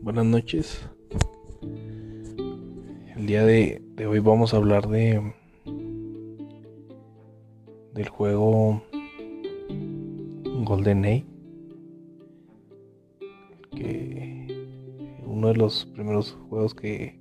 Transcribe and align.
Buenas 0.00 0.24
noches. 0.24 0.88
El 3.14 3.26
día 3.26 3.44
de, 3.44 3.82
hoy 4.08 4.18
vamos 4.18 4.54
a 4.54 4.56
hablar 4.56 4.88
de 4.88 5.34
del 7.92 8.08
juego 8.08 8.82
GoldenEye 10.64 11.26
que 13.72 14.66
uno 15.26 15.48
de 15.48 15.54
los 15.56 15.84
primeros 15.84 16.38
juegos 16.48 16.74
que 16.74 17.20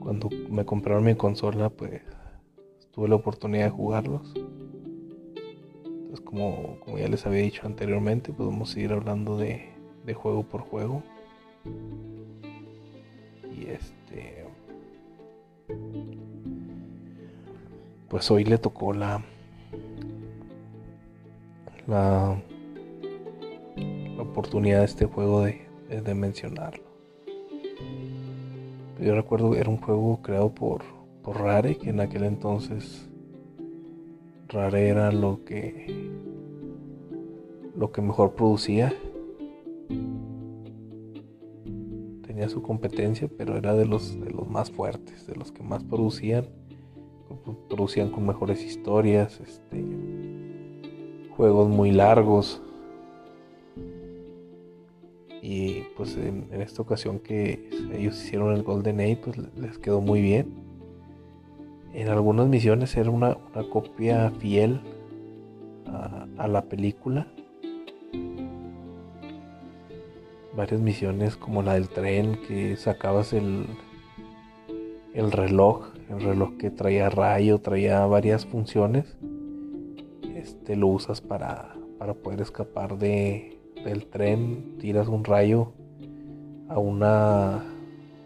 cuando 0.00 0.28
me 0.50 0.66
compraron 0.66 1.04
mi 1.04 1.14
consola 1.14 1.70
pues 1.70 2.02
tuve 2.90 3.08
la 3.08 3.14
oportunidad 3.14 3.64
de 3.64 3.70
jugarlos 3.70 4.34
entonces 5.86 6.20
como, 6.20 6.78
como 6.80 6.98
ya 6.98 7.08
les 7.08 7.24
había 7.24 7.40
dicho 7.40 7.62
anteriormente 7.64 8.34
pues 8.34 8.46
vamos 8.46 8.76
a 8.76 8.80
ir 8.80 8.92
hablando 8.92 9.38
de 9.38 9.77
de 10.08 10.14
juego 10.14 10.42
por 10.42 10.62
juego. 10.62 11.02
Y 13.54 13.66
este. 13.66 14.46
Pues 18.08 18.30
hoy 18.30 18.44
le 18.44 18.56
tocó 18.58 18.92
la. 18.94 19.22
La. 21.86 22.42
La 24.16 24.22
oportunidad 24.22 24.80
de 24.80 24.84
este 24.86 25.04
juego 25.04 25.42
de, 25.42 25.68
de 25.88 26.14
mencionarlo. 26.14 26.82
Yo 29.00 29.14
recuerdo 29.14 29.52
que 29.52 29.60
era 29.60 29.70
un 29.70 29.76
juego 29.76 30.20
creado 30.22 30.52
por, 30.52 30.82
por 31.22 31.36
Rare, 31.36 31.76
que 31.76 31.90
en 31.90 32.00
aquel 32.00 32.24
entonces 32.24 33.08
Rare 34.48 34.88
era 34.88 35.12
lo 35.12 35.44
que 35.44 36.10
lo 37.76 37.92
que 37.92 38.02
mejor 38.02 38.32
producía 38.32 38.92
tenía 42.38 42.54
su 42.54 42.62
competencia, 42.62 43.28
pero 43.36 43.56
era 43.56 43.74
de 43.74 43.84
los, 43.84 44.20
de 44.20 44.30
los 44.30 44.48
más 44.48 44.70
fuertes, 44.70 45.26
de 45.26 45.34
los 45.34 45.50
que 45.50 45.64
más 45.64 45.82
producían, 45.82 46.46
producían 47.68 48.10
con 48.10 48.28
mejores 48.28 48.64
historias, 48.64 49.40
este, 49.40 49.84
juegos 51.36 51.68
muy 51.68 51.90
largos. 51.90 52.62
Y 55.42 55.80
pues 55.96 56.16
en, 56.16 56.46
esta 56.52 56.80
ocasión 56.80 57.18
que 57.18 57.70
ellos 57.92 58.22
hicieron 58.22 58.54
el 58.54 58.62
Golden 58.62 59.00
Age, 59.00 59.18
pues 59.24 59.36
les 59.56 59.76
quedó 59.78 60.00
muy 60.00 60.22
bien. 60.22 60.46
En 61.92 62.06
algunas 62.06 62.46
misiones 62.46 62.96
era 62.96 63.10
una, 63.10 63.36
copia 63.72 64.30
fiel 64.38 64.80
a 66.36 66.46
la 66.46 66.62
película 66.62 67.26
varias 70.58 70.80
misiones 70.80 71.36
como 71.36 71.62
la 71.62 71.74
del 71.74 71.88
tren 71.88 72.36
que 72.48 72.76
sacabas 72.76 73.32
el, 73.32 73.64
el 75.14 75.30
reloj, 75.30 75.86
el 76.10 76.20
reloj 76.20 76.56
que 76.58 76.70
traía 76.70 77.08
rayo, 77.08 77.60
traía 77.60 78.04
varias 78.06 78.44
funciones. 78.44 79.16
Este 80.34 80.74
lo 80.74 80.88
usas 80.88 81.20
para, 81.20 81.76
para 81.96 82.14
poder 82.14 82.40
escapar 82.40 82.98
de, 82.98 83.56
del 83.84 84.06
tren, 84.06 84.76
tiras 84.80 85.06
un 85.06 85.22
rayo 85.22 85.74
a 86.68 86.80
una, 86.80 87.62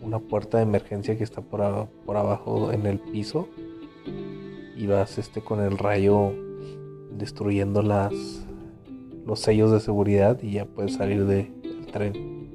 una 0.00 0.19
puerta 0.19 0.56
de 0.56 0.62
emergencia 0.62 1.19
que 1.19 1.24
está 1.24 1.42
por, 1.42 1.89
por 2.06 2.17
abajo 2.17 2.72
en 2.72 2.86
el 2.86 2.98
piso 2.98 3.46
y 4.74 4.86
vas 4.86 5.19
este 5.19 5.42
con 5.42 5.61
el 5.61 5.77
rayo 5.77 6.33
destruyendo 7.11 7.83
las 7.83 8.14
los 9.27 9.39
sellos 9.39 9.70
de 9.70 9.78
seguridad 9.78 10.42
y 10.42 10.52
ya 10.52 10.64
puedes 10.64 10.95
salir 10.95 11.27
de, 11.27 11.61
tren. 11.92 12.51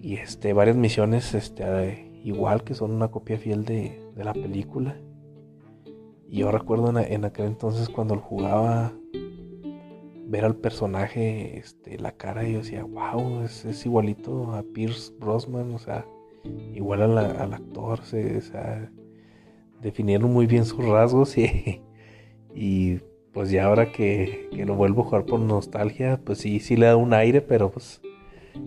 Y 0.00 0.16
este, 0.16 0.52
varias 0.52 0.76
misiones 0.76 1.34
este, 1.34 2.10
igual 2.24 2.64
que 2.64 2.74
son 2.74 2.90
una 2.90 3.08
copia 3.08 3.38
fiel 3.38 3.64
de, 3.64 4.00
la 4.16 4.32
película. 4.32 4.96
Y 6.28 6.38
yo 6.38 6.50
recuerdo 6.50 6.90
en, 6.98 7.24
aquel 7.24 7.46
entonces 7.46 7.88
cuando 7.88 8.16
jugaba, 8.16 8.92
ver 10.26 10.44
al 10.44 10.56
personaje, 10.56 11.58
este, 11.58 11.98
la 11.98 12.12
cara, 12.12 12.46
y 12.46 12.52
yo 12.52 12.58
decía, 12.58 12.84
wow, 12.84 13.42
es, 13.44 13.86
igualito 13.86 14.52
a 14.52 14.62
Pierce 14.62 15.12
Brosnan, 15.18 15.72
o 15.72 15.78
sea, 15.78 16.04
igual 16.74 17.02
al 17.02 17.54
actor, 17.54 18.04
se, 18.04 18.38
o 18.38 18.40
sea, 18.40 18.90
definieron 19.80 20.32
muy 20.32 20.46
bien 20.46 20.64
sus 20.64 20.84
rasgos 20.84 21.36
y 22.54 23.00
pues 23.38 23.52
ya 23.52 23.66
ahora 23.66 23.92
que, 23.92 24.48
que, 24.50 24.66
lo 24.66 24.74
vuelvo 24.74 25.02
a 25.02 25.04
jugar 25.04 25.24
por 25.24 25.38
nostalgia, 25.38 26.18
pues 26.24 26.38
sí, 26.38 26.58
sí 26.58 26.76
le 26.76 26.86
da 26.86 26.96
un 26.96 27.14
aire, 27.14 27.40
pero 27.40 27.70
pues 27.70 28.00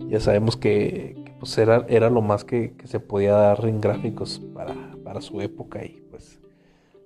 ya 0.08 0.18
sabemos 0.18 0.56
que, 0.56 1.14
pues 1.38 1.58
era, 1.58 1.84
era, 1.90 2.08
lo 2.08 2.22
más 2.22 2.42
que, 2.42 2.72
se 2.84 2.98
podía 2.98 3.32
dar 3.32 3.66
en 3.66 3.82
gráficos 3.82 4.40
para, 4.54 4.74
para, 5.04 5.20
su 5.20 5.42
época 5.42 5.84
y 5.84 6.02
pues 6.10 6.40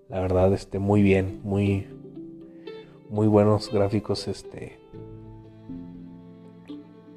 la 0.09 0.21
verdad 0.21 0.53
este 0.53 0.79
muy 0.79 1.03
bien, 1.03 1.41
muy 1.43 1.89
muy 3.11 3.27
buenos 3.27 3.69
gráficos 3.73 4.29
este 4.29 4.79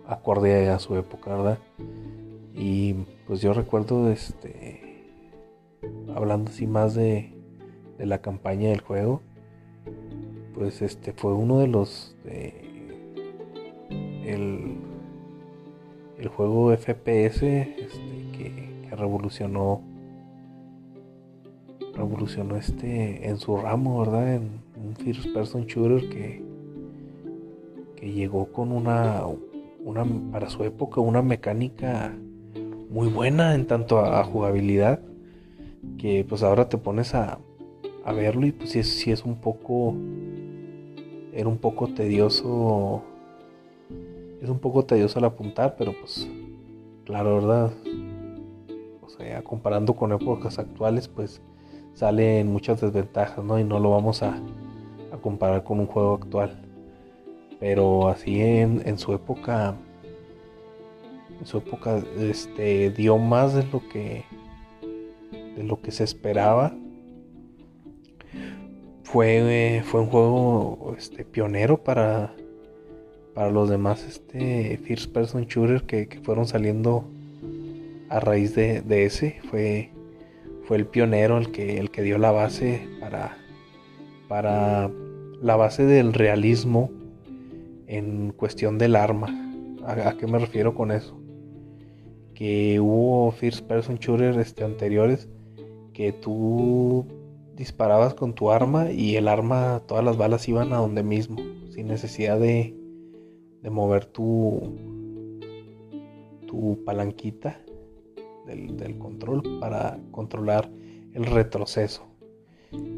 acorde 0.08 0.68
a 0.70 0.80
su 0.80 0.96
época, 0.96 1.30
¿verdad? 1.30 1.60
Y 2.56 2.96
pues 3.28 3.40
yo 3.42 3.54
recuerdo 3.54 4.10
este 4.10 5.14
hablando 6.16 6.50
así 6.50 6.66
más 6.66 6.96
de, 6.96 7.36
de 8.00 8.08
la 8.08 8.18
campaña 8.24 8.70
del 8.70 8.82
juego 8.82 9.22
pues 10.60 10.82
este 10.82 11.14
fue 11.14 11.34
uno 11.34 11.60
de 11.60 11.68
los 11.68 12.14
el, 14.26 14.76
el 16.18 16.28
juego 16.28 16.76
FPS 16.76 17.44
este, 17.44 17.78
que, 18.38 18.70
revolucionó 18.92 19.82
revolucionó 21.96 22.58
este 22.58 23.30
en 23.30 23.38
su 23.38 23.56
ramo 23.56 24.00
verdad 24.00 24.36
en 24.36 24.50
un 24.76 24.96
first 24.98 25.34
person 25.34 25.66
shooter 25.66 26.10
que 26.10 26.44
que 27.96 28.12
llegó 28.12 28.52
con 28.52 28.74
una 28.74 29.24
una 29.86 30.06
para 30.34 30.50
su 30.50 30.66
época 30.66 31.00
una 31.00 31.22
mecánica 31.22 32.14
muy 32.90 33.08
buena 33.08 33.56
en 33.56 33.66
tanto 33.66 34.00
a, 34.00 34.22
jugabilidad 34.26 35.00
que 35.98 36.26
pues 36.28 36.44
ahora 36.44 36.68
te 36.68 36.78
pones 36.78 37.16
a, 37.16 37.40
a 38.04 38.12
verlo 38.12 38.46
y 38.46 38.52
pues 38.52 38.72
sí 38.72 39.12
es 39.12 39.24
un 39.24 39.40
poco 39.40 39.96
era 41.34 41.48
un 41.48 41.58
poco 41.58 41.88
tedioso. 41.88 43.04
Es 44.42 44.50
un 44.50 44.60
poco 44.60 44.86
tedioso 44.86 45.20
al 45.20 45.26
apuntar, 45.26 45.76
pero 45.78 45.94
pues, 46.00 46.30
claro, 47.06 47.36
¿verdad? 47.36 47.72
O 49.02 49.10
sea, 49.10 49.44
comparando 49.44 49.96
con 49.96 50.12
épocas 50.14 50.60
actuales, 50.60 51.08
pues 51.08 51.42
salen 51.94 52.52
muchas 52.52 52.80
desventajas, 52.80 53.44
¿no? 53.44 53.60
Y 53.60 53.64
no 53.64 53.80
lo 53.80 53.92
vamos 53.92 54.24
a, 54.24 54.42
a 55.12 55.18
comparar 55.18 55.64
con 55.64 55.80
un 55.80 55.88
juego 55.88 56.16
actual. 56.16 56.62
Pero 57.60 58.08
así 58.08 58.42
en, 58.42 58.82
en 58.86 58.98
su 58.98 59.14
época, 59.14 59.76
en 61.40 61.46
su 61.46 61.58
época, 61.58 62.02
este, 62.18 62.90
dio 62.92 63.18
más 63.18 63.54
de 63.54 63.64
lo 63.64 63.82
que, 63.90 64.24
de 65.58 65.64
lo 65.64 65.82
que 65.82 65.92
se 65.92 66.06
esperaba 66.06 66.74
fue, 69.12 69.82
fue 69.86 70.02
un 70.02 70.08
juego 70.08 70.94
este, 70.96 71.26
pionero 71.26 71.84
para, 71.84 72.36
para 73.34 73.50
los 73.50 73.68
demás 73.68 74.06
este, 74.08 74.78
first 74.84 75.12
person 75.12 75.46
shooter 75.46 75.84
que, 75.84 76.20
fueron 76.24 76.46
saliendo 76.46 77.06
a 78.10 78.20
raíz 78.20 78.54
de, 78.54 78.84
ese. 79.06 79.40
Fue, 79.50 79.90
fue 80.66 80.78
el 80.78 80.86
pionero 80.86 81.40
el 81.40 81.52
que, 81.52 81.80
el 81.80 81.90
que 81.90 82.04
dio 82.04 82.20
la 82.20 82.32
base 82.32 82.88
para, 83.00 83.36
para 84.28 84.92
la 85.42 85.56
base 85.56 85.86
del 85.86 86.14
realismo 86.14 86.92
en 87.88 88.32
cuestión 88.32 88.78
del 88.78 88.96
arma. 88.96 89.28
¿A, 89.88 90.14
qué 90.18 90.28
me 90.28 90.38
refiero 90.38 90.76
con 90.76 90.92
eso? 90.92 91.20
Que 92.36 92.80
hubo 92.80 93.32
first 93.32 93.66
person 93.66 93.96
shooter 93.96 94.38
este, 94.40 94.64
anteriores 94.64 95.28
que 95.94 96.12
tú 96.12 97.08
disparabas 97.60 98.14
con 98.14 98.34
tu 98.34 98.52
arma 98.52 98.90
y 98.90 99.18
el 99.18 99.28
arma, 99.28 99.82
todas 99.86 100.04
las 100.04 100.16
balas 100.16 100.48
iban 100.48 100.72
a 100.72 100.78
donde 100.78 101.04
mismo, 101.04 101.36
sin 101.72 101.88
necesidad 101.88 102.40
de, 102.40 102.74
de 103.62 103.70
mover 103.70 104.06
tu, 104.06 104.78
tu 106.48 106.82
palanquita 106.86 107.60
del, 108.48 108.98
control 108.98 109.44
para 109.60 110.00
controlar 110.12 110.72
el 111.14 111.26
retroceso. 111.26 112.08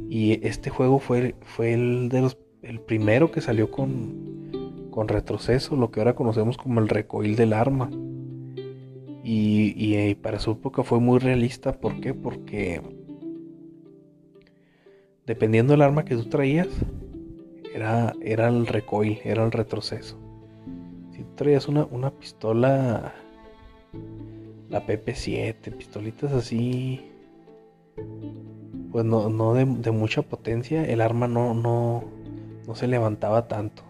Y 0.09 0.45
este 0.45 0.69
juego 0.69 0.99
fue, 0.99 1.33
fue 1.41 1.73
el, 1.73 2.09
de 2.09 2.21
los, 2.21 2.37
el 2.61 2.81
primero 2.81 3.31
que 3.31 3.41
salió 3.41 3.71
con, 3.71 4.89
con 4.91 5.07
retroceso, 5.07 5.75
lo 5.75 5.89
que 5.89 6.01
ahora 6.01 6.13
conocemos 6.13 6.57
como 6.57 6.79
el 6.81 6.87
recoil 6.87 7.35
del 7.35 7.53
arma. 7.53 7.89
Y, 9.23 9.73
y, 9.75 9.97
y, 9.97 10.15
para 10.15 10.37
su 10.37 10.51
época 10.51 10.83
fue 10.83 10.99
muy 10.99 11.17
realista. 11.17 11.73
¿Por 11.79 11.99
qué? 11.99 12.13
Porque 12.13 12.81
dependiendo 15.25 15.73
del 15.73 15.81
arma 15.81 16.05
que 16.05 16.15
tú 16.15 16.25
traías, 16.25 16.67
era, 17.73 18.13
era 18.21 18.49
el 18.49 18.67
recoil, 18.67 19.19
era 19.23 19.43
el 19.43 19.51
retroceso. 19.51 20.17
Si 21.11 21.23
traías 21.35 21.67
una, 21.67 21.85
una 21.85 22.11
pistola, 22.11 23.13
la 24.69 24.85
PP7, 24.85 25.75
pistolitas 25.75 26.31
así, 26.31 27.11
pues 28.91 29.05
no, 29.05 29.29
no 29.29 29.53
de, 29.53 29.91
mucha 29.91 30.21
potencia, 30.21 30.83
el 30.83 31.01
arma 31.01 31.27
no, 31.27 31.53
no, 31.53 32.03
no 32.67 32.75
se 32.75 32.87
levantaba 32.87 33.47
tanto. 33.47 33.83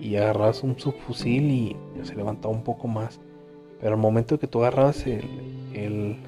Y 0.00 0.16
agarrabas 0.16 0.62
un 0.62 0.78
subfusil 0.78 1.50
y 1.50 1.76
se 2.02 2.14
levantaba 2.14 2.54
un 2.54 2.62
poco 2.62 2.86
más. 2.86 3.20
Pero 3.80 3.94
al 3.94 4.00
momento 4.00 4.38
que 4.38 4.46
tú 4.46 4.60
agarrabas 4.60 5.06
el, 5.06 5.24
el, 5.72 6.18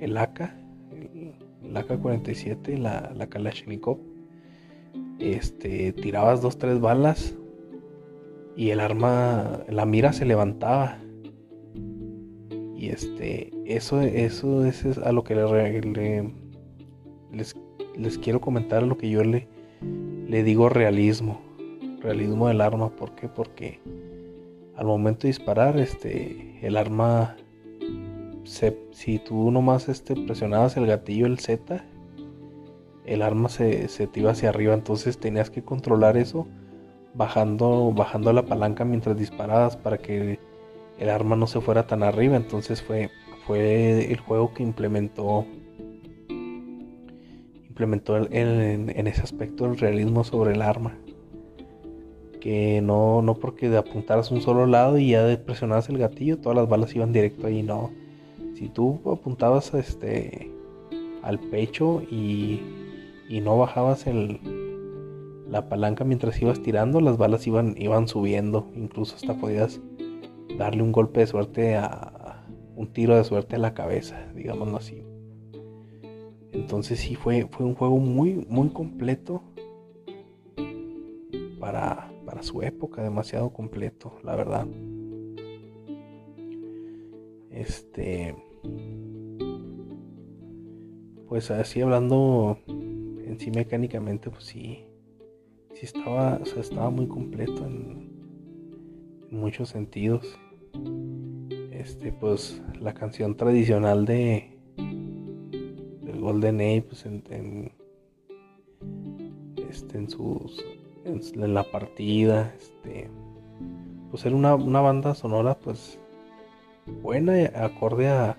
el 0.00 0.16
AK, 0.16 0.61
el, 1.72 1.76
AK-47, 1.76 2.78
la, 2.78 3.12
la 3.16 3.26
Kalashnikov, 3.28 3.98
este, 5.18 5.92
tirabas 5.92 6.42
dos, 6.42 6.58
tres 6.58 6.80
balas 6.80 7.36
y 8.56 8.70
el 8.70 8.80
arma, 8.80 9.60
la 9.68 9.86
mira 9.86 10.12
se 10.12 10.24
levantaba. 10.24 10.98
Y 12.76 12.88
este, 12.88 13.50
eso, 13.64 14.00
eso, 14.00 14.64
es 14.64 14.84
a 14.98 15.12
lo 15.12 15.22
que 15.22 15.36
le, 15.36 16.32
les, 17.32 17.56
les, 17.96 18.18
quiero 18.18 18.40
comentar, 18.40 18.82
lo 18.82 18.98
que 18.98 19.08
yo 19.08 19.22
le, 19.22 19.46
le 20.28 20.42
digo 20.42 20.68
realismo, 20.68 21.40
realismo 22.00 22.48
del 22.48 22.60
arma. 22.60 22.90
¿Por 22.90 23.14
qué? 23.14 23.28
Porque 23.28 23.80
al 24.74 24.86
momento 24.86 25.22
de 25.22 25.28
disparar, 25.28 25.78
este, 25.78 26.58
el 26.62 26.76
arma, 26.76 27.36
si 28.44 29.18
tú 29.18 29.50
nomás 29.50 29.88
este, 29.88 30.14
presionabas 30.14 30.76
el 30.76 30.86
gatillo, 30.86 31.26
el 31.26 31.38
Z, 31.38 31.84
el 33.04 33.22
arma 33.22 33.48
se, 33.48 33.88
se 33.88 34.06
te 34.06 34.20
iba 34.20 34.30
hacia 34.30 34.48
arriba, 34.50 34.74
entonces 34.74 35.18
tenías 35.18 35.50
que 35.50 35.62
controlar 35.62 36.16
eso 36.16 36.46
bajando, 37.14 37.92
bajando 37.94 38.32
la 38.32 38.44
palanca 38.44 38.84
mientras 38.84 39.16
disparabas 39.16 39.76
para 39.76 39.98
que 39.98 40.38
el 40.98 41.10
arma 41.10 41.36
no 41.36 41.46
se 41.46 41.60
fuera 41.60 41.86
tan 41.86 42.02
arriba. 42.02 42.36
Entonces 42.36 42.82
fue, 42.82 43.10
fue 43.46 44.10
el 44.10 44.18
juego 44.18 44.54
que 44.54 44.62
implementó 44.62 45.46
implementó 47.68 48.18
en, 48.30 49.06
ese 49.06 49.22
aspecto 49.22 49.64
el 49.64 49.78
realismo 49.78 50.24
sobre 50.24 50.52
el 50.52 50.62
arma. 50.62 50.98
Que 52.38 52.80
no, 52.82 53.22
no 53.22 53.34
porque 53.34 53.70
de 53.70 53.78
apuntaras 53.78 54.30
un 54.30 54.42
solo 54.42 54.66
lado 54.66 54.98
y 54.98 55.10
ya 55.10 55.40
presionabas 55.44 55.88
el 55.88 55.96
gatillo, 55.96 56.38
todas 56.38 56.56
las 56.56 56.68
balas 56.68 56.94
iban 56.94 57.12
directo 57.12 57.46
ahí, 57.46 57.62
no. 57.62 57.90
Si 58.54 58.68
tú 58.68 59.00
apuntabas 59.10 59.72
este 59.74 60.50
al 61.22 61.38
pecho 61.38 62.02
y, 62.10 62.60
y 63.28 63.40
no 63.40 63.58
bajabas 63.58 64.06
el, 64.06 64.40
la 65.48 65.68
palanca 65.68 66.04
mientras 66.04 66.40
ibas 66.40 66.62
tirando, 66.62 67.00
las 67.00 67.18
balas 67.18 67.46
iban, 67.46 67.74
iban 67.78 68.08
subiendo, 68.08 68.70
incluso 68.74 69.16
hasta 69.16 69.34
podías 69.34 69.80
darle 70.58 70.82
un 70.82 70.92
golpe 70.92 71.20
de 71.20 71.26
suerte 71.26 71.76
a 71.76 72.44
un 72.74 72.88
tiro 72.92 73.16
de 73.16 73.24
suerte 73.24 73.56
a 73.56 73.58
la 73.58 73.74
cabeza, 73.74 74.26
digámoslo 74.34 74.76
así. 74.78 75.04
Entonces 76.52 77.00
sí 77.00 77.14
fue, 77.14 77.46
fue 77.50 77.66
un 77.66 77.74
juego 77.74 77.98
muy, 77.98 78.46
muy 78.48 78.70
completo 78.70 79.42
para, 81.60 82.10
para 82.26 82.42
su 82.42 82.62
época, 82.62 83.02
demasiado 83.02 83.50
completo, 83.50 84.14
la 84.22 84.36
verdad. 84.36 84.66
Este. 87.62 88.34
Pues 91.28 91.50
así 91.50 91.80
hablando 91.80 92.58
en 92.66 93.36
sí 93.38 93.50
mecánicamente, 93.50 94.28
pues 94.30 94.44
sí 94.44 94.84
estaba, 95.82 96.40
estaba 96.56 96.90
muy 96.90 97.06
completo 97.08 97.66
en, 97.66 98.10
muchos 99.30 99.70
sentidos. 99.70 100.38
Este, 101.70 102.12
pues 102.12 102.62
la 102.78 102.94
canción 102.94 103.36
tradicional 103.36 104.04
de 104.04 104.58
del 104.76 106.20
Golden 106.20 106.60
Age, 106.60 106.82
pues 106.82 107.06
en, 107.06 107.72
este, 109.68 109.98
en 109.98 110.10
sus 110.10 110.64
en, 111.04 111.54
la 111.54 111.64
partida, 111.64 112.54
este, 112.56 113.10
pues 114.10 114.24
era 114.26 114.36
una, 114.36 114.54
banda 114.54 115.14
sonora, 115.14 115.58
pues 115.58 115.98
buena, 117.12 117.44
acorde 117.62 118.08
a, 118.08 118.38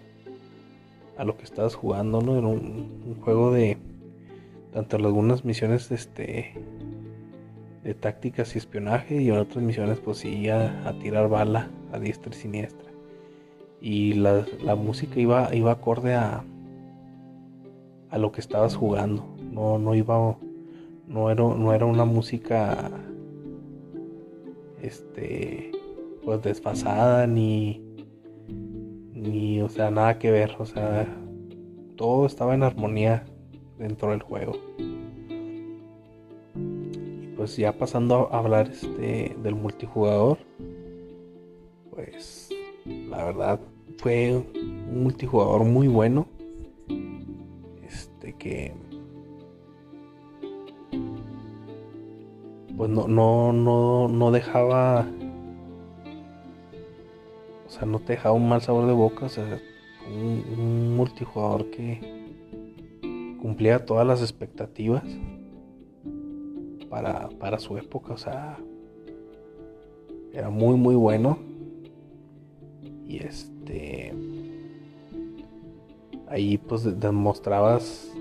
a 1.15 1.23
lo 1.23 1.37
que 1.37 1.43
estabas 1.43 1.75
jugando, 1.75 2.21
¿no? 2.21 2.37
Era 2.39 2.47
un, 2.47 3.17
juego 3.21 3.53
de 3.53 3.77
tanto 4.73 4.95
algunas 4.95 5.45
misiones, 5.45 5.91
este, 5.91 6.55
de 7.83 7.93
tácticas 7.93 8.55
y 8.55 8.57
espionaje 8.57 9.21
y 9.21 9.29
en 9.29 9.37
otras 9.37 9.63
misiones 9.63 9.99
pues 9.99 10.17
sí 10.17 10.49
a, 10.49 10.91
tirar 10.99 11.29
bala 11.29 11.69
a 11.91 11.99
diestra 11.99 12.33
y 12.33 12.35
siniestra. 12.35 12.89
Y 13.79 14.13
la, 14.13 14.43
música 14.75 15.19
iba, 15.19 15.53
iba 15.53 15.71
acorde 15.71 16.15
a, 16.15 16.43
a 18.09 18.17
lo 18.17 18.31
que 18.31 18.41
estabas 18.41 18.75
jugando. 18.75 19.23
No, 19.51 19.77
no 19.77 19.93
iba, 19.93 20.35
no 21.07 21.29
era, 21.29 21.43
no 21.43 21.73
era 21.73 21.85
una 21.85 22.05
música 22.05 22.89
este 24.81 25.71
pues 26.25 26.41
desfasada 26.41 27.27
ni 27.27 27.82
ni 29.23 29.61
o 29.61 29.69
sea 29.69 29.89
nada 29.89 30.19
que 30.19 30.29
ver 30.31 30.55
o 30.59 30.65
sea 30.65 31.07
todo 31.95 32.25
estaba 32.25 32.53
en 32.53 32.63
armonía 32.63 33.25
dentro 33.77 34.11
del 34.11 34.21
juego 34.21 34.53
pues 37.43 37.57
ya 37.57 37.77
pasando 37.77 38.29
a 38.31 38.37
hablar 38.37 38.69
este, 38.69 39.35
del 39.43 39.55
multijugador, 39.55 40.37
pues 41.91 42.49
la 42.85 43.25
verdad 43.25 43.59
fue 43.97 44.37
un 44.55 45.03
multijugador 45.03 45.65
muy 45.65 45.89
bueno. 45.89 46.25
Este 47.85 48.31
que 48.33 48.73
pues 52.77 52.89
no, 52.89 53.07
no, 53.09 53.51
no, 53.51 54.07
no 54.07 54.31
dejaba. 54.31 55.05
O 57.73 57.75
sea, 57.75 57.87
no 57.87 57.97
te 57.99 58.13
dejaba 58.13 58.35
un 58.35 58.47
mal 58.47 58.61
sabor 58.61 58.85
de 58.85 58.93
boca. 58.93 59.25
O 59.25 59.29
sea, 59.29 59.59
un, 60.07 60.95
multijugador 60.95 61.71
que 61.71 61.99
cumplía 63.41 63.83
todas 63.83 64.05
las 64.05 64.21
expectativas 64.21 65.03
para, 66.87 67.57
su 67.57 67.75
época, 67.79 68.13
o 68.13 68.17
sea, 68.17 68.59
era 70.31 70.51
muy, 70.51 70.77
muy 70.77 70.93
bueno. 70.93 71.39
Y 73.07 73.17
este, 73.17 74.13
ahí 76.27 76.59
pues 76.59 76.99
demostrabas 76.99 78.11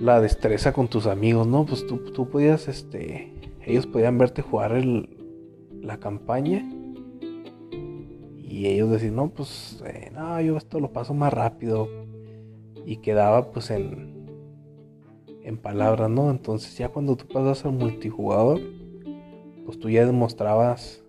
la 0.00 0.20
destreza 0.20 0.72
con 0.72 0.86
tus 0.86 1.08
amigos, 1.08 1.48
¿no? 1.48 1.66
Pues 1.66 1.84
tú, 1.88 1.98
tú 2.12 2.28
podías, 2.28 2.68
este, 2.68 3.32
ellos 3.66 3.88
podían 3.88 4.16
verte 4.16 4.42
jugar 4.42 4.80
la 5.80 5.98
campaña 5.98 6.64
y 8.62 8.68
ellos 8.68 8.92
decían, 8.92 9.16
no, 9.16 9.28
pues, 9.28 9.82
eh, 9.84 10.12
no, 10.14 10.40
yo 10.40 10.56
esto 10.56 10.78
lo 10.78 10.92
paso 10.92 11.14
más 11.14 11.34
rápido. 11.34 11.88
Y 12.86 12.98
quedaba 12.98 13.50
pues 13.50 13.72
en, 13.72 14.24
en 15.42 15.58
palabras, 15.58 16.08
¿no? 16.08 16.30
Entonces 16.30 16.78
ya 16.78 16.88
cuando 16.88 17.16
tú 17.16 17.26
pasas 17.26 17.64
al 17.64 17.72
multijugador, 17.72 18.60
pues 19.66 19.80
tú 19.80 19.90
ya 19.90 20.06
demostrabas 20.06 21.02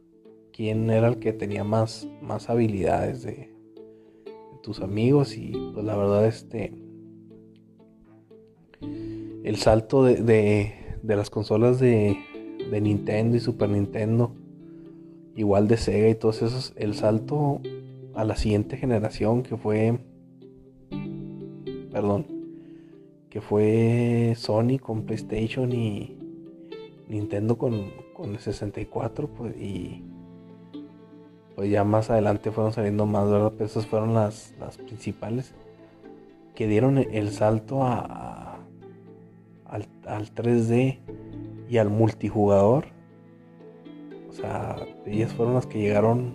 quién 0.51 0.89
era 0.89 1.07
el 1.07 1.19
que 1.19 1.31
tenía 1.31 1.63
más, 1.63 2.07
más 2.23 2.49
habilidades 2.49 3.21
de, 3.21 3.53
tus 4.63 4.79
amigos 4.79 5.37
y 5.37 5.51
pues 5.73 5.85
la 5.85 5.95
verdad 5.95 6.25
este 6.25 6.73
el 9.43 9.57
salto 9.57 10.05
de, 10.05 10.23
de, 11.03 11.15
las 11.15 11.29
consolas 11.29 11.79
de, 11.79 12.17
de, 12.71 12.81
Nintendo 12.81 13.35
y 13.37 13.41
Super 13.41 13.69
Nintendo 13.69 14.33
igual 15.35 15.67
de 15.67 15.77
Sega 15.77 16.09
y 16.09 16.15
todos 16.15 16.41
esos 16.41 16.73
el 16.75 16.95
salto 16.95 17.61
a 18.13 18.23
la 18.23 18.35
siguiente 18.35 18.77
generación 18.77 19.43
que 19.43 19.57
fue 19.57 19.99
perdón 21.91 22.25
que 23.29 23.41
fue 23.41 24.35
Sony 24.37 24.77
con 24.79 25.03
PlayStation 25.03 25.71
y 25.71 26.15
Nintendo 27.07 27.57
con, 27.57 27.91
con 28.13 28.31
el 28.31 28.39
64, 28.39 29.27
pues, 29.27 29.57
y 29.57 30.03
pues 31.55 31.69
ya 31.69 31.83
más 31.83 32.09
adelante 32.09 32.51
fueron 32.51 32.73
saliendo 32.73 33.05
más, 33.05 33.29
¿verdad? 33.29 33.51
Pero 33.57 33.65
esas 33.65 33.85
fueron 33.85 34.13
las, 34.13 34.53
las 34.59 34.77
principales 34.77 35.55
que 36.55 36.67
dieron 36.67 36.97
el 36.99 37.31
salto 37.31 37.83
a, 37.83 38.59
al, 39.65 39.87
3D 40.35 40.99
y 41.69 41.77
al 41.77 41.89
multijugador. 41.89 42.85
O 44.33 44.35
sea, 44.35 44.75
ellas 45.05 45.31
fueron 45.33 45.53
las 45.53 45.65
que 45.65 45.79
llegaron 45.79 46.33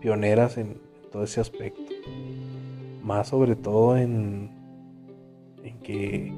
pioneras 0.00 0.56
en 0.58 0.78
todo 1.10 1.24
ese 1.24 1.40
aspecto. 1.40 1.92
Más 3.02 3.28
sobre 3.28 3.56
todo 3.56 3.96
en 3.96 4.54
en 5.64 5.78
que 5.78 6.32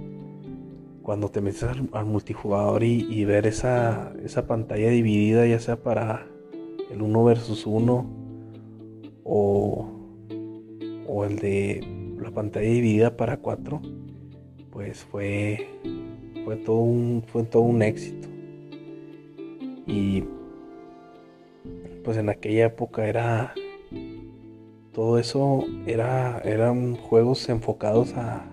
cuando 1.03 1.29
te 1.29 1.41
metes 1.41 1.65
al, 1.93 2.07
multijugador 2.07 2.83
y, 2.83 3.25
ver 3.25 3.47
esa, 3.47 4.13
esa, 4.25 4.47
pantalla 4.47 4.89
dividida, 4.89 5.47
ya 5.47 5.61
sea 5.61 5.77
para, 5.77 6.27
el 6.91 7.03
uno 7.03 7.25
versus 7.25 7.67
uno 7.67 8.07
o, 9.23 9.89
o 11.07 11.25
el 11.25 11.39
de 11.39 12.17
la 12.21 12.31
pantalla 12.31 12.69
dividida 12.69 13.17
para 13.17 13.37
cuatro, 13.37 13.81
pues 14.71 15.05
fue, 15.05 15.69
fue, 16.45 16.57
todo 16.57 16.79
un, 16.79 17.23
fue 17.27 17.45
todo 17.45 17.63
un 17.63 17.83
éxito. 17.83 18.29
Y 19.87 20.25
pues 22.07 22.17
en 22.19 22.29
aquella 22.29 22.67
época 22.67 23.09
era 23.09 23.53
todo 24.93 25.19
eso 25.19 25.65
era 25.87 26.39
eran 26.45 26.95
juegos 26.95 27.49
enfocados 27.49 28.15
a 28.15 28.47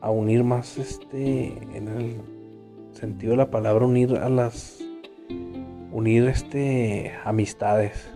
a 0.00 0.10
unir 0.12 0.44
más 0.44 0.78
este 0.78 1.48
en 1.76 1.88
el 1.88 2.16
sentido 2.92 3.32
de 3.32 3.38
la 3.38 3.50
palabra 3.50 3.84
unir 3.84 4.16
a 4.16 4.28
las 4.28 4.78
unir 5.90 6.28
este 6.28 7.12
amistades 7.24 8.08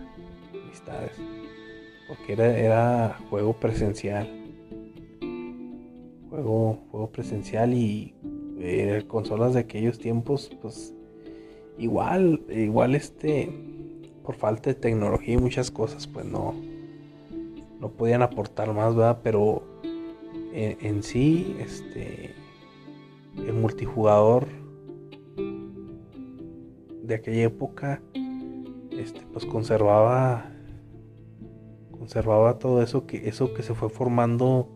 amistades 0.53 1.11
porque 2.07 2.33
era, 2.33 2.57
era 2.57 3.19
juego 3.29 3.53
presencial. 3.53 4.27
Juego 6.29 6.79
juego 6.89 7.11
presencial 7.11 7.73
y 7.73 8.15
eh, 8.59 9.03
consolas 9.07 9.55
de 9.55 9.59
aquellos 9.59 9.99
tiempos 9.99 10.49
pues 10.61 10.95
igual 11.79 12.41
igual 12.49 12.95
este 12.95 13.49
por 14.29 14.35
falta 14.35 14.69
de 14.69 14.75
tecnología 14.75 15.33
y 15.33 15.37
muchas 15.37 15.71
cosas, 15.71 16.05
pues 16.05 16.23
no, 16.23 16.53
no 17.79 17.89
podían 17.89 18.21
aportar 18.21 18.71
más, 18.75 18.95
¿verdad? 18.95 19.21
Pero 19.23 19.63
en, 20.53 21.01
sí, 21.01 21.55
este, 21.59 22.35
el 23.37 23.53
multijugador 23.53 24.45
de 27.01 27.15
aquella 27.15 27.41
época, 27.45 28.03
este, 28.91 29.21
pues 29.33 29.47
conservaba, 29.47 30.51
conservaba 31.89 32.59
todo 32.59 32.83
eso 32.83 33.07
que, 33.07 33.27
eso 33.27 33.55
que 33.55 33.63
se 33.63 33.73
fue 33.73 33.89
formando 33.89 34.69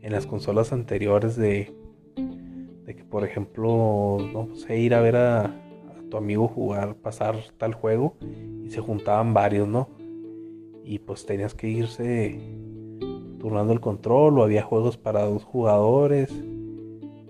en 0.00 0.10
las 0.10 0.26
consolas 0.26 0.72
anteriores 0.72 1.36
de, 1.36 1.72
de 2.84 2.96
que, 2.96 3.04
por 3.04 3.24
ejemplo, 3.24 4.18
no 4.32 4.56
sé, 4.56 4.78
ir 4.78 4.94
a 4.94 5.00
ver 5.00 5.14
a 5.14 5.67
tu 6.08 6.16
amigo 6.16 6.48
jugar, 6.48 6.96
pasar 6.96 7.36
tal 7.58 7.74
juego 7.74 8.16
se 8.70 8.80
juntaban 8.80 9.34
varios, 9.34 9.68
¿no? 9.68 9.88
Y 10.84 11.00
pues 11.00 11.26
tenías 11.26 11.54
que 11.54 11.68
irse 11.68 12.40
turnando 13.38 13.72
el 13.72 13.80
control 13.80 14.38
o 14.38 14.42
había 14.42 14.62
juegos 14.62 14.96
para 14.96 15.24
dos 15.24 15.44
jugadores, 15.44 16.32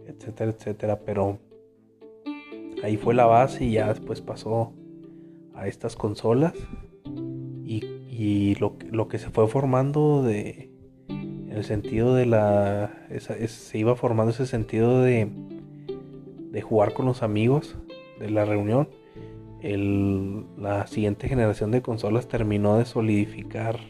etcétera, 0.06 0.52
etcétera. 0.52 1.00
Pero 1.04 1.38
ahí 2.82 2.96
fue 2.96 3.14
la 3.14 3.26
base 3.26 3.64
y 3.64 3.72
ya 3.72 3.88
después 3.88 4.20
pasó 4.20 4.72
a 5.54 5.66
estas 5.66 5.96
consolas 5.96 6.54
y, 7.64 8.56
lo, 8.56 8.74
lo, 8.90 9.06
que 9.06 9.18
se 9.18 9.30
fue 9.30 9.46
formando 9.46 10.24
de 10.24 10.72
en 11.08 11.52
el 11.52 11.62
sentido 11.62 12.16
de 12.16 12.26
la 12.26 13.06
se 13.20 13.78
iba 13.78 13.94
formando 13.94 14.32
ese 14.32 14.44
sentido 14.44 15.02
de 15.02 15.30
de 16.50 16.62
jugar 16.62 16.94
con 16.94 17.06
los 17.06 17.22
amigos 17.22 17.76
de 18.18 18.30
la 18.30 18.44
reunión 18.44 18.88
la 19.60 20.86
siguiente 20.86 21.28
generación 21.28 21.72
de 21.72 21.82
consolas 21.82 22.28
terminó 22.28 22.78
de 22.78 22.84
solidificar 22.84 23.80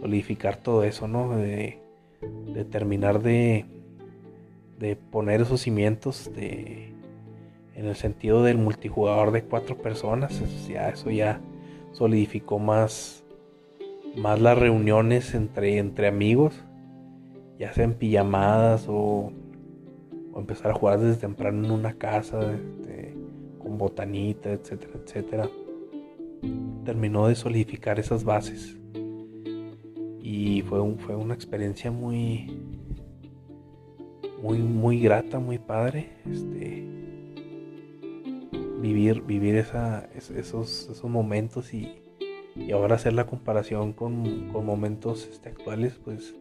solidificar 0.00 0.56
todo 0.56 0.84
eso, 0.84 1.08
¿no? 1.08 1.36
De, 1.36 1.78
terminar 2.70 3.22
de, 3.22 3.64
de 4.78 4.96
poner 4.96 5.40
esos 5.40 5.60
cimientos 5.60 6.30
de, 6.34 6.92
en 7.74 7.86
el 7.86 7.94
sentido 7.94 8.42
del 8.42 8.58
multijugador 8.58 9.30
de 9.30 9.42
cuatro 9.42 9.78
personas. 9.78 10.40
ya, 10.68 10.88
eso 10.88 11.10
ya 11.10 11.40
solidificó 11.92 12.58
más, 12.58 13.24
más 14.16 14.40
las 14.40 14.58
reuniones 14.58 15.34
entre, 15.34 15.78
entre 15.78 16.08
amigos, 16.08 16.64
ya 17.58 17.72
sean 17.72 17.94
pijamadas 17.94 18.86
o, 18.88 19.32
o 20.32 20.40
empezar 20.40 20.72
a 20.72 20.74
jugar 20.74 20.98
desde 21.00 21.20
temprano 21.20 21.64
en 21.64 21.70
una 21.70 21.94
casa. 21.94 22.40
Con 23.68 23.78
botanita, 23.78 24.50
etcétera, 24.50 24.92
etcétera, 25.04 25.50
terminó 26.84 27.28
de 27.28 27.34
solidificar 27.34 27.98
esas 28.00 28.24
bases. 28.24 28.76
Y 30.20 30.62
fue, 30.62 30.80
fue 30.96 31.16
una 31.16 31.34
experiencia 31.34 31.90
muy, 31.90 32.50
muy, 34.42 34.58
muy 34.58 35.00
grata, 35.00 35.38
muy 35.38 35.58
padre. 35.58 36.08
Este, 36.30 36.86
vivir, 38.80 39.22
vivir 39.22 39.56
esa, 39.56 40.08
esos, 40.14 40.88
esos 40.90 41.10
momentos 41.10 41.74
y, 41.74 42.00
y, 42.56 42.72
ahora 42.72 42.94
hacer 42.94 43.12
la 43.12 43.26
comparación 43.26 43.92
con, 43.92 44.48
con 44.50 44.64
momentos 44.64 45.28
este, 45.30 45.50
actuales, 45.50 46.00
pues 46.02 46.34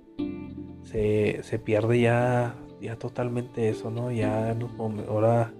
se, 0.83 1.43
se, 1.43 1.59
pierde 1.59 1.99
ya, 1.99 2.55
ya 2.81 2.95
totalmente 2.95 3.69
eso, 3.69 3.91
¿no? 3.91 4.11
Ya 4.11 4.55
ahora 5.07 5.53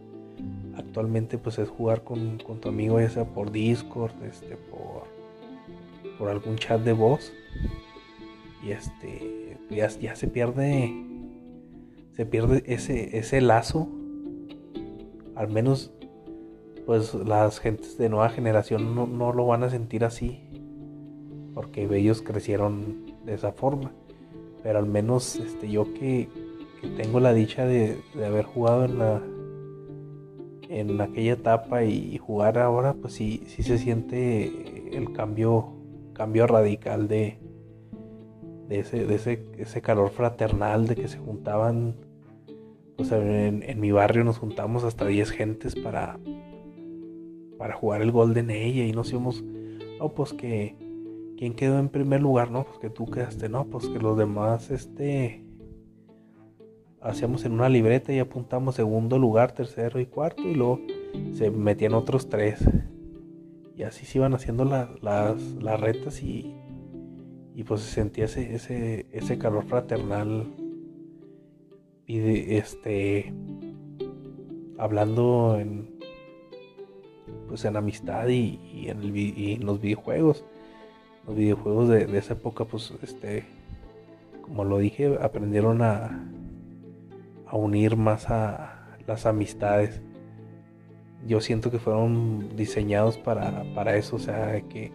actualmente 0.78 1.38
pues 1.38 1.58
es 1.60 1.70
jugar 1.70 2.04
con, 2.04 2.38
tu 2.38 2.70
amigo 2.70 3.00
ya 3.00 3.10
sea 3.10 3.26
por 3.26 3.52
Discord, 3.52 4.12
este, 4.24 4.56
por, 4.56 5.04
por 6.18 6.30
algún 6.30 6.56
chat 6.58 6.82
de 6.82 6.94
voz. 6.94 7.34
Y 8.64 8.72
este 8.72 9.58
ya, 9.70 9.88
ya 9.88 10.16
se 10.16 10.28
pierde 10.28 10.94
se 12.14 12.26
pierde 12.26 12.64
ese, 12.66 13.18
ese 13.18 13.42
lazo. 13.42 13.90
Al 15.36 15.50
menos 15.50 15.92
pues 16.86 17.14
las 17.14 17.60
gentes 17.60 17.98
de 17.98 18.10
nueva 18.10 18.30
generación 18.30 18.96
no, 18.96 19.34
lo 19.34 19.46
van 19.46 19.64
a 19.64 19.70
sentir 19.70 20.06
así. 20.06 20.42
Porque 21.54 21.84
ellos 21.84 22.22
crecieron 22.22 23.14
de 23.26 23.34
esa 23.34 23.52
forma. 23.52 23.92
Pero 24.64 24.80
al 24.80 24.86
menos 24.86 25.36
este, 25.36 25.70
yo 25.70 25.94
que, 25.94 26.30
tengo 26.96 27.20
la 27.20 27.34
dicha 27.34 27.66
de 27.66 27.98
haber 28.24 28.46
jugado 28.46 28.86
en 28.86 29.00
la, 29.00 29.22
en 30.70 31.00
aquella 31.02 31.34
etapa 31.34 31.84
y 31.84 32.18
jugar 32.18 32.58
ahora, 32.58 32.94
pues 32.94 33.14
sí, 33.14 33.44
sí 33.48 33.64
se 33.64 33.78
siente 33.78 34.96
el 34.96 35.14
cambio, 35.14 35.74
cambio 36.14 36.48
radical 36.48 37.08
de, 37.08 37.40
ese, 38.70 39.06
de 39.06 39.16
ese, 39.16 39.46
ese 39.58 39.82
calor 39.82 40.10
fraternal, 40.10 40.88
de 40.88 40.96
que 40.96 41.08
se 41.08 41.18
juntaban, 41.18 41.96
pues 42.98 43.12
en, 43.12 43.80
mi 43.80 43.92
barrio 43.92 44.24
nos 44.24 44.40
juntamos 44.40 44.84
hasta 44.84 45.06
10 45.06 45.32
gentes 45.32 45.76
para, 45.76 46.20
para 47.58 47.76
jugar 47.76 48.02
el 48.02 48.12
Golden 48.12 48.50
Age 48.50 48.88
y 48.88 48.92
nos 48.92 49.12
íbamos, 49.12 49.44
no, 50.00 50.10
pues 50.10 50.34
que, 50.34 50.76
¿quién 51.38 51.54
quedó 51.54 51.80
en 51.80 51.90
primer 51.90 52.22
lugar? 52.22 52.52
No, 52.52 52.64
pues 52.66 52.80
que 52.80 52.90
tú 52.90 53.06
quedaste, 53.06 53.50
no, 53.50 53.66
pues 53.66 53.88
que 53.88 54.00
los 54.00 54.18
demás, 54.18 54.72
este, 54.72 55.47
hacíamos 57.02 57.46
en 57.46 57.54
una 57.54 57.70
libreta 57.70 58.14
y 58.14 58.20
apuntamos 58.20 58.76
segundo 58.76 59.18
lugar, 59.20 59.52
tercero 59.52 60.00
y 60.00 60.06
cuarto 60.06 60.44
y 60.44 60.56
luego 60.56 60.82
se 61.34 61.52
metían 61.52 61.94
otros 61.94 62.30
tres. 62.30 62.60
Y 63.76 63.84
así 63.84 64.06
se 64.06 64.18
iban 64.18 64.34
haciendo 64.34 64.66
las, 64.66 64.90
las 65.02 65.80
retas 65.80 66.24
y, 66.24 66.56
y 67.54 67.64
pues 67.64 67.82
se 67.82 67.92
sentía 67.92 68.26
ese, 68.26 68.56
ese, 68.56 69.08
ese 69.12 69.38
calor 69.38 69.66
fraternal 69.66 70.48
y 72.06 72.20
de, 72.20 72.58
este 72.58 73.34
hablando 74.78 75.58
en 75.60 75.98
pues 77.48 77.66
en 77.66 77.76
amistad 77.76 78.28
y, 78.28 78.88
en, 78.88 79.00
el, 79.02 79.18
y 79.18 79.58
los 79.58 79.82
videojuegos 79.82 80.46
los 81.26 81.36
videojuegos 81.36 81.90
de, 81.90 82.06
de, 82.06 82.18
esa 82.18 82.34
época 82.34 82.66
pues 82.66 82.94
este 83.02 83.44
como 84.42 84.64
lo 84.64 84.78
dije 84.78 85.18
aprendieron 85.22 85.82
a, 85.82 86.32
a 87.50 87.56
unir 87.56 87.96
más 87.96 88.30
a 88.30 88.98
las 89.06 89.26
amistades. 89.26 90.02
Yo 91.26 91.42
siento 91.42 91.72
que 91.72 91.80
fueron 91.80 92.56
diseñados 92.56 93.18
para, 93.18 93.64
para 93.74 93.96
eso, 93.98 94.18
o 94.18 94.20
sea, 94.20 94.62
que, 94.62 94.92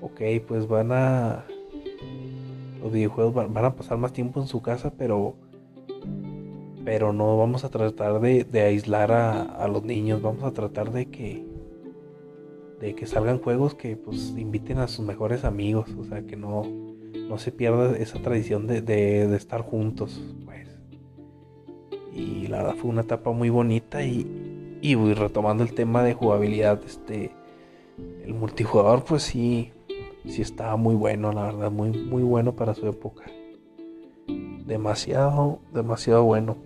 ok, 0.00 0.46
pues 0.46 0.68
van 0.68 0.92
a... 0.92 1.44
Los 2.82 2.92
videojuegos 2.92 3.34
van, 3.34 3.64
a 3.64 3.74
pasar 3.74 3.96
más 3.96 4.12
tiempo 4.12 4.40
en 4.40 4.46
su 4.46 4.60
casa, 4.60 4.92
pero 4.96 5.36
pero 6.84 7.14
no 7.14 7.38
vamos 7.38 7.64
a 7.64 7.70
tratar 7.70 8.20
de, 8.20 8.60
aislar 8.60 9.10
a, 9.10 9.66
los 9.68 9.84
niños, 9.84 10.20
vamos 10.20 10.44
a 10.44 10.52
tratar 10.52 10.92
de 10.92 11.06
que 11.06 11.42
de 12.78 12.94
que 12.94 13.06
salgan 13.06 13.38
juegos 13.38 13.74
que 13.74 13.96
pues 13.96 14.34
inviten 14.36 14.76
a 14.76 14.88
sus 14.88 15.06
mejores 15.06 15.44
amigos, 15.44 15.88
o 15.98 16.04
sea 16.04 16.26
que 16.26 16.36
no, 16.36 16.64
no 17.26 17.38
se 17.38 17.52
pierda 17.52 17.96
esa 17.96 18.20
tradición 18.20 18.66
de, 18.66 18.82
de 18.82 19.34
estar 19.34 19.62
juntos. 19.62 20.20
Y 22.14 22.46
la 22.46 22.58
verdad 22.58 22.76
fue 22.76 22.90
una 22.90 23.02
etapa 23.02 23.32
muy 23.32 23.50
bonita 23.50 24.04
y, 24.04 24.78
y 24.80 24.94
retomando 25.14 25.64
el 25.64 25.74
tema 25.74 26.02
de 26.02 26.14
jugabilidad, 26.14 26.80
este, 26.84 27.32
el 28.24 28.34
multijugador 28.34 29.04
pues 29.04 29.22
sí, 29.24 29.72
sí 30.26 30.42
estaba 30.42 30.76
muy 30.76 30.94
bueno, 30.94 31.32
la 31.32 31.44
verdad, 31.44 31.70
muy, 31.70 31.90
muy 31.90 32.22
bueno 32.22 32.54
para 32.54 32.74
su 32.74 32.86
época. 32.86 33.24
Demasiado, 34.66 35.58
demasiado 35.72 36.24
bueno. 36.24 36.56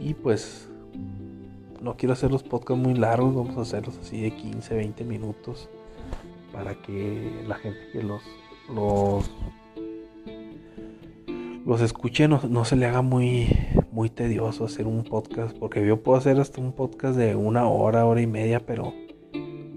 Y 0.00 0.14
pues 0.14 0.68
no 1.80 1.96
quiero 1.96 2.12
hacer 2.12 2.30
los 2.30 2.42
podcasts 2.42 2.82
muy 2.82 2.94
largos, 2.94 3.34
vamos 3.34 3.56
a 3.56 3.62
hacerlos 3.62 3.98
así 3.98 4.20
de 4.20 4.30
15, 4.30 4.74
20 4.74 5.04
minutos 5.04 5.68
para 6.52 6.74
que 6.74 7.44
la 7.46 7.56
gente 7.56 7.80
que 7.92 8.02
los 8.02 8.22
los 8.74 9.30
los 11.66 11.80
escuche 11.80 12.28
no, 12.28 12.40
no, 12.48 12.64
se 12.64 12.76
le 12.76 12.86
haga 12.86 13.02
muy 13.02 13.48
muy 13.92 14.08
tedioso 14.10 14.64
hacer 14.64 14.86
un 14.86 15.04
podcast 15.04 15.56
porque 15.58 15.86
yo 15.86 16.02
puedo 16.02 16.18
hacer 16.18 16.38
hasta 16.40 16.60
un 16.60 16.72
podcast 16.72 17.16
de 17.16 17.36
una 17.36 17.68
hora 17.68 18.06
hora 18.06 18.20
y 18.20 18.26
media 18.26 18.64
pero 18.64 18.94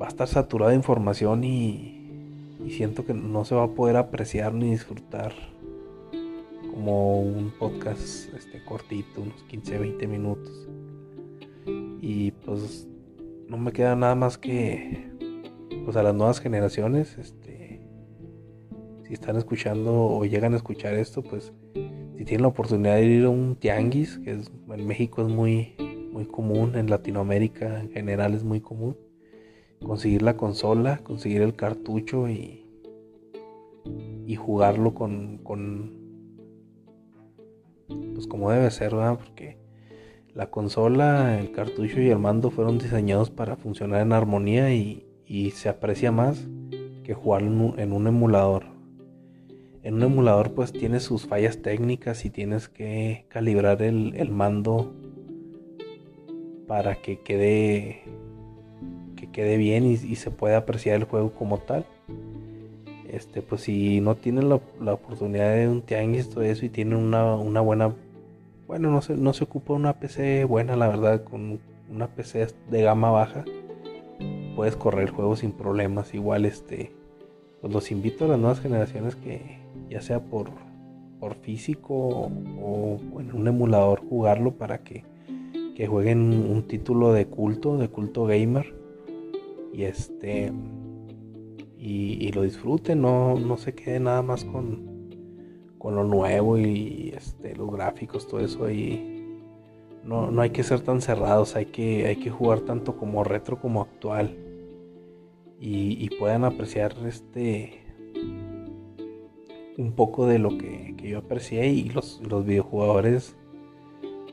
va 0.02 0.06
a 0.06 0.10
estar 0.10 0.28
saturado 0.28 0.70
de 0.70 0.78
información 0.78 1.44
y, 1.44 2.58
y 2.66 2.72
siento 2.72 3.06
que 3.06 3.14
no 3.14 3.46
se 3.46 3.56
va 3.56 3.64
a 3.64 3.72
poder 3.72 3.98
apreciar 3.98 4.54
ni 4.54 4.72
disfrutar 4.72 5.34
como 6.74 7.22
un 7.22 7.52
podcast 7.60 8.34
este 8.34 8.64
cortito 8.66 9.22
unos 9.22 9.44
15 9.44 9.78
20 9.78 10.08
minutos. 10.08 10.68
Y 12.02 12.32
pues 12.32 12.88
no 13.48 13.58
me 13.58 13.72
queda 13.72 13.96
nada 13.96 14.16
más 14.16 14.38
que 14.38 15.12
pues 15.86 15.96
a 15.96 16.04
las 16.04 16.16
nuevas 16.16 16.40
generaciones, 16.40 17.18
este, 17.18 17.82
si 19.06 19.14
están 19.14 19.36
escuchando 19.36 19.94
o 19.94 20.26
llegan 20.26 20.54
a 20.54 20.58
escuchar 20.58 20.96
esto, 20.96 21.22
pues 21.22 21.54
si 22.24 22.28
tienen 22.28 22.44
la 22.44 22.48
oportunidad 22.48 22.96
de 22.96 23.06
ir 23.06 23.26
a 23.26 23.30
un 23.30 23.58
tianguis, 23.58 24.18
que 24.20 24.32
en 24.32 24.88
México 24.88 25.22
es 25.24 25.28
muy, 25.28 25.76
muy 26.10 26.26
común, 26.26 26.78
en 26.78 26.90
Latinoamérica 26.90 27.82
en 27.82 27.92
general 27.92 28.34
es 28.34 28.46
muy 28.46 28.62
común, 28.62 28.96
conseguir 29.86 30.22
la 30.22 30.38
consola, 30.38 31.00
conseguir 31.04 31.42
el 31.42 31.54
cartucho 31.58 32.30
y, 32.30 32.66
y 34.26 34.36
jugarlo 34.38 34.94
con, 34.94 35.40
con, 35.40 35.92
pues 38.14 38.26
como 38.26 38.52
debe 38.52 38.72
ser, 38.72 38.96
¿verdad? 38.96 39.18
Porque 39.18 39.58
la 40.34 40.50
consola, 40.50 41.38
el 41.42 41.52
cartucho 41.52 42.00
y 42.00 42.08
el 42.08 42.20
mando 42.20 42.52
fueron 42.52 42.78
diseñados 42.78 43.32
para 43.32 43.58
funcionar 43.58 44.00
en 44.00 44.14
armonía 44.14 44.74
y, 44.74 45.06
y 45.26 45.52
se 45.52 45.68
aprecia 45.68 46.14
más 46.14 46.48
que 47.04 47.14
jugar 47.14 47.42
en 47.42 47.92
un, 47.92 48.08
emulador. 48.08 48.73
En 49.84 49.96
un 49.96 50.04
emulador 50.04 50.54
pues 50.54 50.72
tienes 50.72 51.04
sus 51.04 51.28
fallas 51.28 51.62
técnicas 51.62 52.26
y 52.26 52.30
tienes 52.30 52.70
que 52.70 53.26
calibrar 53.28 53.82
el, 53.82 54.30
mando 54.32 54.94
para 56.68 56.96
que 56.96 57.20
quede 57.20 58.04
que 59.18 59.30
quede 59.30 59.58
bien 59.58 59.86
y, 59.86 59.98
se 60.16 60.32
pueda 60.32 60.58
apreciar 60.58 60.96
el 60.96 61.04
juego 61.04 61.32
como 61.34 61.58
tal. 61.60 61.86
Este, 63.10 63.42
pues 63.42 63.62
si 63.62 64.00
no 64.02 64.16
tienen 64.16 64.50
la, 64.50 64.56
oportunidad 64.56 65.54
de 65.56 65.68
un 65.68 65.82
tianguis 65.82 66.30
todo 66.30 66.44
eso 66.44 66.66
y 66.66 66.70
tienen 66.70 66.98
una, 66.98 67.36
una 67.36 67.62
buena 67.62 67.94
bueno 68.66 68.90
no 68.90 69.02
se, 69.02 69.16
no 69.16 69.34
se 69.34 69.44
ocupa 69.44 69.74
una 69.74 70.00
PC 70.00 70.46
buena 70.46 70.76
la 70.76 70.88
verdad 70.88 71.24
con 71.24 71.60
una 71.92 72.08
PC 72.08 72.48
de 72.72 72.82
gama 72.82 73.12
baja 73.12 73.46
puedes 74.56 74.76
correr 74.76 75.04
el 75.04 75.10
juego 75.10 75.36
sin 75.36 75.52
problemas. 75.52 76.14
Igual 76.14 76.46
este, 76.46 76.92
pues 77.62 77.74
los 77.74 77.92
invito 77.92 78.26
a 78.26 78.30
las 78.30 78.40
nuevas 78.40 78.60
generaciones 78.60 79.16
que 79.16 79.60
ya 79.90 80.02
sea 80.02 80.24
por, 80.24 80.50
por 81.20 81.36
físico 81.36 82.30
o, 82.62 83.00
en 83.20 83.36
un 83.36 83.48
emulador 83.48 84.02
jugarlo 84.08 84.54
para 84.54 84.84
que, 84.84 85.04
que 85.76 85.88
jueguen 85.88 86.20
un 86.50 86.64
título 86.68 87.14
de 87.14 87.28
culto, 87.28 87.78
de 87.78 87.90
culto 87.90 88.26
gamer. 88.26 88.74
Y 89.74 89.84
este 89.84 90.52
y, 91.78 92.32
lo 92.32 92.44
disfruten, 92.44 93.02
no, 93.02 93.38
no 93.38 93.58
se 93.58 93.74
quede 93.74 94.00
nada 94.00 94.22
más 94.22 94.46
con, 94.46 95.10
con 95.78 95.96
lo 95.96 96.06
nuevo 96.06 96.58
y 96.58 97.12
este, 97.14 97.56
los 97.58 97.70
gráficos, 97.72 98.26
todo 98.26 98.40
eso 98.40 98.64
ahí 98.64 99.14
no, 100.06 100.32
no, 100.32 100.42
hay 100.42 100.52
que 100.52 100.64
ser 100.64 100.82
tan 100.82 101.02
cerrados, 101.02 101.56
hay 101.56 101.66
que, 101.68 102.08
hay 102.08 102.18
que 102.18 102.30
jugar 102.30 102.62
tanto 102.62 102.98
como 102.98 103.24
retro 103.24 103.60
como 103.60 103.82
actual. 103.82 104.38
Y, 105.60 106.10
puedan 106.20 106.44
apreciar 106.44 106.94
este 107.06 107.83
un 109.78 109.94
poco 109.94 110.28
de 110.28 110.40
lo 110.40 110.58
que, 110.58 110.96
yo 111.04 111.20
aprecié 111.20 111.68
y 111.68 111.90
los, 111.90 112.22
los, 112.28 112.46
videojugadores 112.46 113.36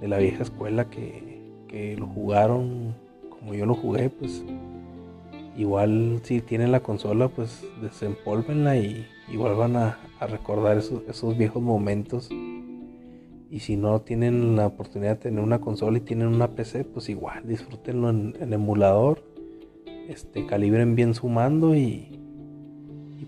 de 0.00 0.08
la 0.08 0.18
vieja 0.18 0.42
escuela 0.42 0.88
que, 0.88 1.42
que, 1.68 1.96
lo 1.96 2.06
jugaron 2.06 2.94
como 3.28 3.54
yo 3.54 3.66
lo 3.66 3.74
jugué, 3.74 4.10
pues 4.10 4.44
igual 5.56 6.20
si 6.22 6.40
tienen 6.40 6.72
la 6.72 6.80
consola, 6.80 7.28
pues 7.28 7.64
desempólvenla 7.82 8.76
y, 8.76 9.06
y 9.30 9.36
vuelvan 9.36 9.76
a, 9.76 9.98
recordar 10.20 10.76
esos, 10.76 11.02
esos 11.08 11.36
viejos 11.38 11.62
momentos 11.62 12.30
y 13.50 13.60
si 13.60 13.76
no 13.76 14.00
tienen 14.00 14.54
la 14.54 14.68
oportunidad 14.68 15.12
de 15.12 15.22
tener 15.22 15.40
una 15.40 15.60
consola 15.60 15.98
y 15.98 16.02
tienen 16.02 16.28
una 16.28 16.52
PC, 16.54 16.84
pues 16.84 17.08
igual 17.08 17.46
disfrútenlo 17.46 18.08
en, 18.10 18.52
emulador. 18.52 19.24
Este, 20.08 20.46
calibren 20.46 20.94
bien 20.94 21.14
su 21.14 21.28
mando 21.28 21.74
y, 21.74 22.20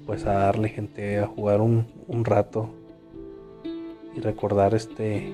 pues 0.07 0.27
a 0.27 0.33
darle 0.33 0.69
gente 0.69 1.19
a 1.19 1.27
jugar 1.27 1.61
un, 1.61 1.87
rato 2.25 2.69
y 4.15 4.21
recordar 4.21 4.75
este 4.75 5.33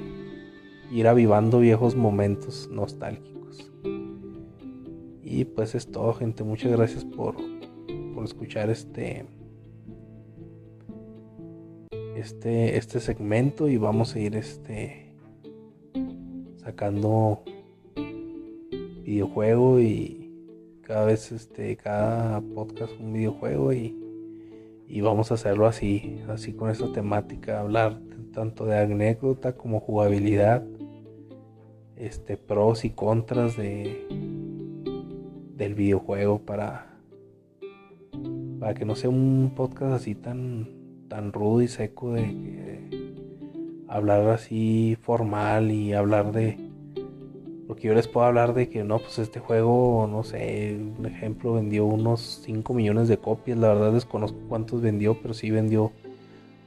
ir 0.90 1.06
avivando 1.06 1.60
viejos 1.60 1.96
momentos 1.96 2.68
nostálgicos. 2.70 3.70
Y 5.22 5.44
pues 5.44 5.74
es 5.74 5.90
todo, 5.90 6.14
gente. 6.14 6.44
Muchas 6.44 6.72
gracias 6.72 7.04
por, 7.04 7.36
por 8.14 8.24
escuchar 8.24 8.70
este 8.70 9.26
este, 12.18 12.76
este 12.76 12.98
segmento 12.98 13.68
y 13.68 13.76
vamos 13.76 14.14
a 14.14 14.18
ir 14.18 14.34
este, 14.34 15.14
sacando 16.56 17.44
videojuego 19.04 19.80
y 19.80 20.18
cada 20.82 21.04
vez 21.06 21.30
este, 21.30 21.76
cada 21.76 22.40
podcast 22.40 22.92
un 22.98 23.12
videojuego 23.12 23.72
y, 23.72 24.07
y 24.88 25.00
vamos 25.00 25.30
a 25.30 25.34
hacerlo 25.34 25.66
así, 25.66 26.20
así 26.28 26.52
con 26.52 26.70
esta 26.70 26.90
temática, 26.92 27.60
hablar 27.60 28.00
tanto 28.32 28.64
de 28.64 28.78
anécdota 28.78 29.52
como 29.52 29.80
jugabilidad, 29.80 30.64
este, 31.96 32.36
pros 32.36 32.84
y 32.84 32.90
contras 32.90 33.56
de, 33.56 34.06
del 35.56 35.74
videojuego 35.74 36.40
para, 36.40 36.98
para 38.58 38.74
que 38.74 38.84
no 38.84 38.96
sea 38.96 39.10
un 39.10 39.52
podcast 39.54 39.92
así 39.92 40.14
tan 40.14 40.78
tan 41.08 41.32
rudo 41.32 41.62
y 41.62 41.68
seco 41.68 42.12
de, 42.12 43.24
hablar 43.88 44.28
así 44.28 44.96
formal 45.00 45.70
y 45.70 45.94
hablar 45.94 46.32
de 46.32 46.58
porque 47.68 47.86
yo 47.86 47.94
les 47.94 48.08
puedo 48.08 48.26
hablar 48.26 48.54
de 48.54 48.68
que 48.68 48.82
no 48.82 48.98
pues 48.98 49.18
este 49.18 49.38
juego 49.38 50.08
no 50.10 50.24
sé 50.24 50.80
un 50.98 51.06
ejemplo 51.06 51.52
vendió 51.52 51.84
unos 51.84 52.40
5 52.44 52.74
millones 52.74 53.06
de 53.06 53.18
copias 53.18 53.58
la 53.58 53.68
verdad 53.68 53.92
desconozco 53.92 54.38
cuántos 54.48 54.80
vendió 54.80 55.20
pero 55.20 55.34
sí 55.34 55.50
vendió 55.50 55.92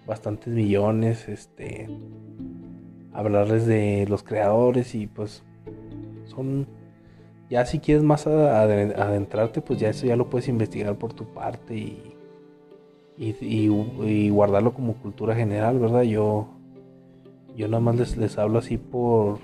bastantes 0.08 0.54
millones 0.54 1.28
este 1.28 1.90
hablarles 3.12 3.66
de 3.66 4.06
los 4.08 4.24
creadores 4.24 4.96
y 4.96 5.08
pues 5.08 5.44
son 6.28 6.68
ya 7.50 7.66
si 7.66 7.80
quieres 7.80 8.04
más 8.04 8.28
adentrarte 8.28 9.62
pues 9.62 9.80
ya 9.80 9.90
eso 9.90 10.06
ya 10.06 10.16
lo 10.16 10.30
puedes 10.30 10.48
investigar 10.48 10.96
por 10.96 11.14
tu 11.14 11.26
parte 11.26 11.76
y 11.76 12.16
y, 13.22 14.30
guardarlo 14.30 14.74
como 14.74 14.96
cultura 14.96 15.36
general, 15.36 15.80
¿verdad? 15.80 16.02
Yo, 16.04 16.48
yo 17.56 17.68
nada 17.68 17.80
más 17.80 17.96
les, 17.96 18.18
les 18.18 18.38
hablo 18.38 18.60
así 18.60 18.78
por 18.78 19.40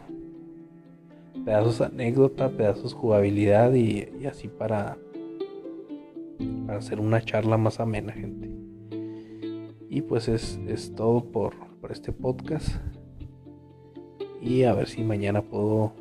pedazos 1.47 1.79
anécdota, 1.79 2.49
pedazos 2.49 2.93
jugabilidad 2.93 3.73
y, 3.73 4.05
así 4.25 4.49
para, 4.49 4.97
para 6.65 6.79
hacer 6.79 6.99
una 6.99 7.21
charla 7.21 7.55
más 7.55 7.79
amena, 7.79 8.11
gente. 8.11 8.49
Y 9.89 10.01
pues 10.01 10.27
es, 10.27 10.59
todo 10.97 11.23
por, 11.23 11.55
por, 11.79 11.93
este 11.93 12.11
podcast. 12.11 12.75
Y 14.41 14.63
a 14.63 14.73
ver 14.73 14.89
si 14.89 15.05
mañana 15.05 15.41
puedo, 15.41 15.93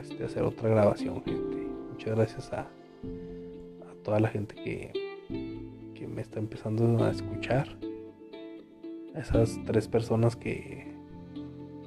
este, 0.00 0.24
hacer 0.24 0.44
otra 0.44 0.70
grabación, 0.70 1.22
gente. 1.22 1.68
Muchas 1.92 2.16
gracias 2.16 2.50
a, 2.54 2.60
a 2.60 3.94
toda 4.04 4.20
la 4.20 4.28
gente 4.28 4.54
que, 4.54 5.04
me 6.08 6.22
está 6.22 6.38
empezando 6.38 7.04
a 7.04 7.10
escuchar. 7.10 7.76
esas 9.16 9.58
tres 9.66 9.86
personas 9.86 10.34
que, 10.34 10.94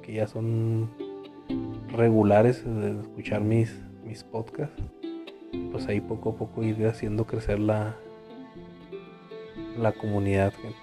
que 0.04 0.13
ya 0.13 0.28
son 0.28 0.89
regulares 1.89 2.63
de 2.65 2.99
escuchar 3.01 3.41
mis, 3.41 3.75
mis 4.05 4.23
podcasts. 4.23 4.81
Pues 5.71 5.88
ahí 5.88 6.01
poco 6.01 6.31
a 6.31 6.36
poco 6.36 6.63
ir 6.63 6.86
haciendo 6.86 7.25
crecer 7.25 7.60
la, 7.60 7.95
la 9.77 9.91
comunidad, 9.93 10.53
gente. 10.53 10.77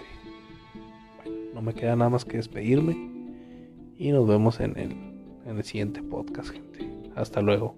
Bueno, 1.17 1.37
no 1.55 1.63
me 1.63 1.75
queda 1.75 1.97
nada 1.97 2.11
más 2.11 2.25
que 2.25 2.37
despedirme. 2.37 2.97
Y 3.97 4.11
nos 4.11 4.27
vemos 4.27 4.61
en 4.61 4.77
el, 4.77 4.93
en 5.47 5.57
el 5.57 5.65
siguiente 5.65 6.03
podcast, 6.03 6.51
gente. 6.51 6.91
Hasta 7.15 7.41
luego. 7.41 7.77